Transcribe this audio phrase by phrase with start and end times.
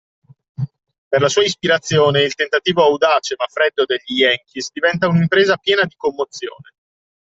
[1.09, 5.93] Per la sua ispirazione il tentativo audace ma freddo degli yankees diventa un’impresa piena di
[5.95, 6.69] commozione